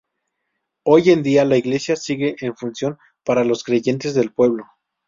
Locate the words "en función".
2.39-2.97